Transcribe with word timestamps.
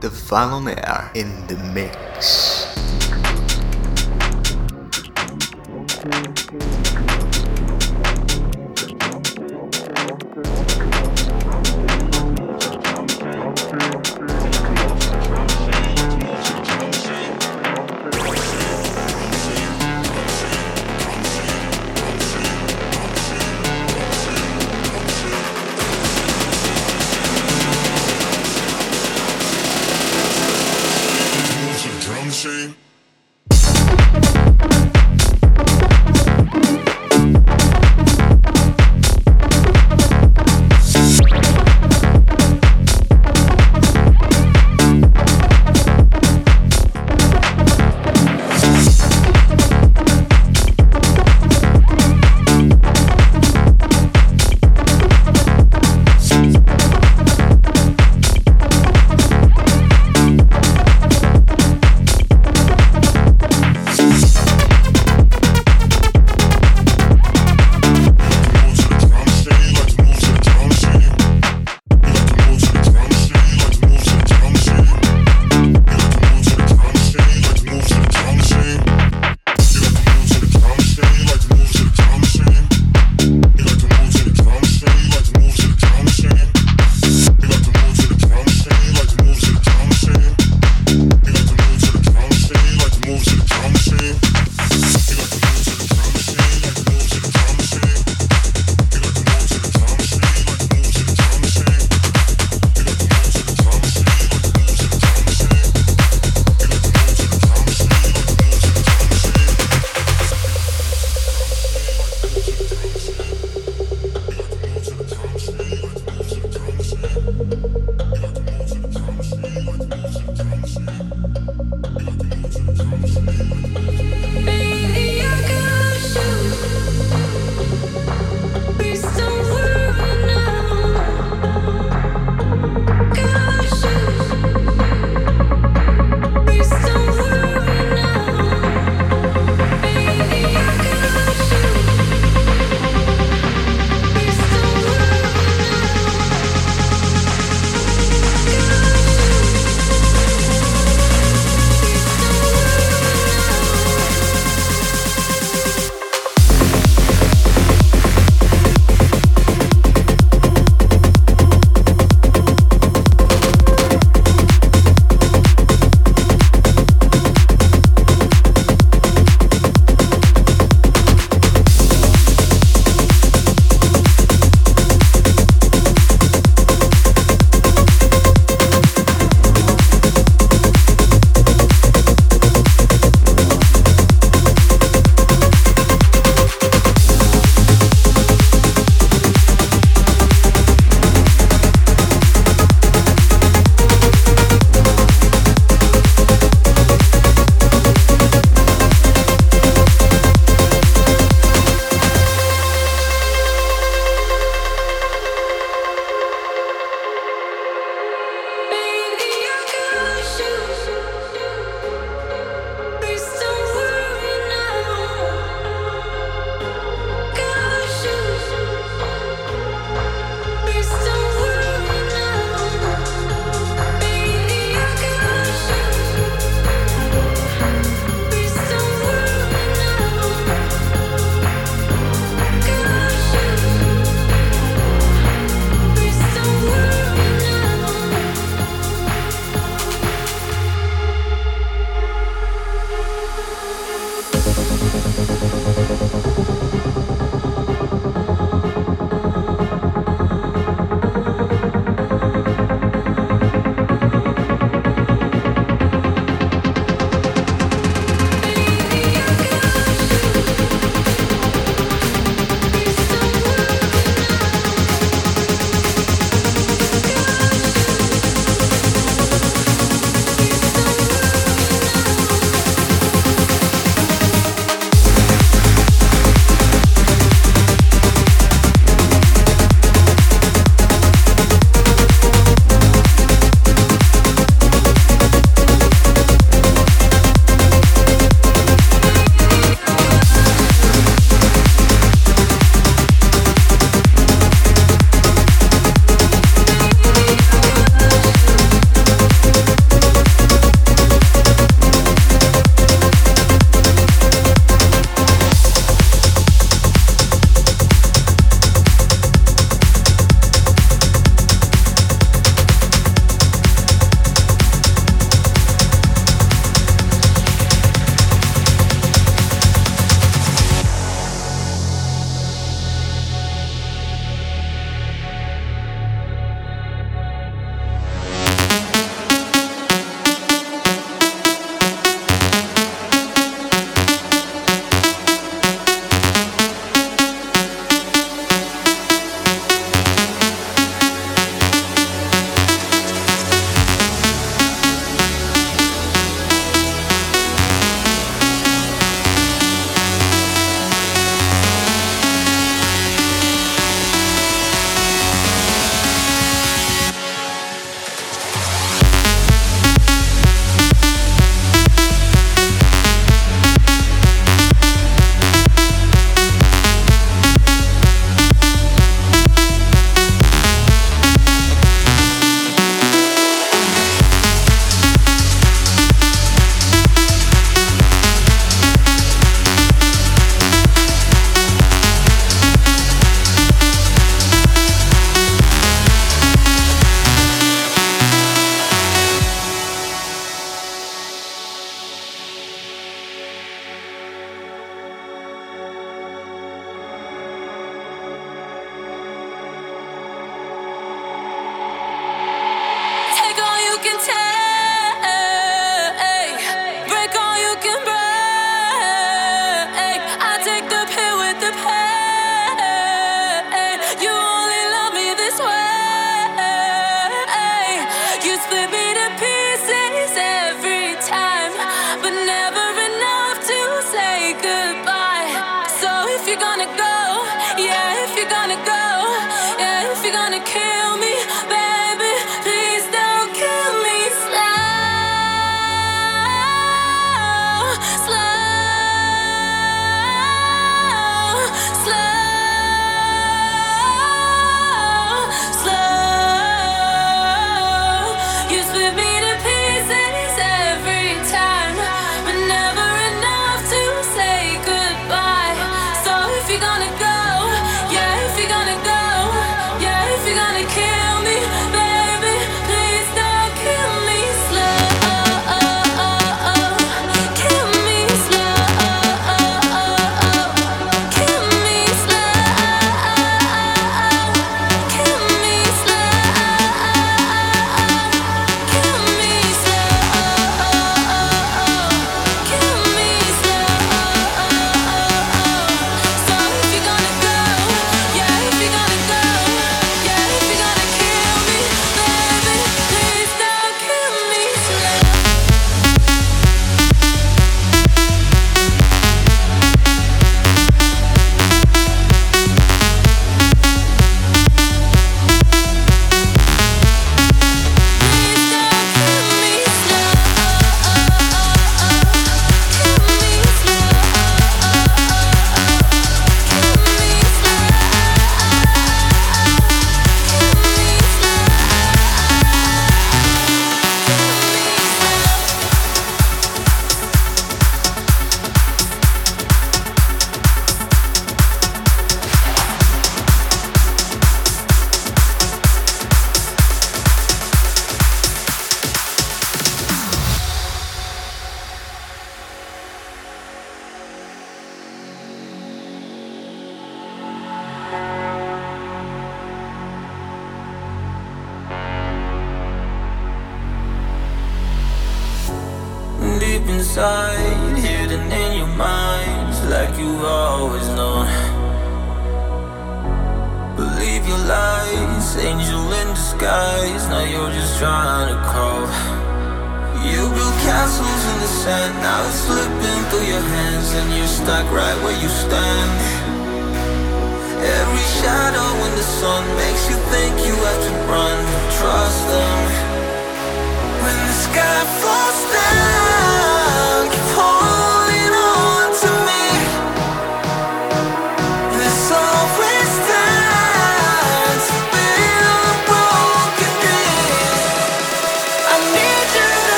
The 0.00 0.08
Falomere 0.08 1.14
in 1.14 1.46
the 1.46 1.58
mix. 1.74 2.99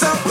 Time 0.00 0.29